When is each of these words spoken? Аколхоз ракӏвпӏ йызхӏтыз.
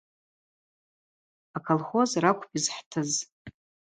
Аколхоз 1.57 2.11
ракӏвпӏ 2.23 2.51
йызхӏтыз. 2.53 3.11